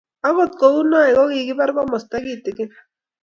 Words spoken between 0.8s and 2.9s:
noe kokibar komosta kiteken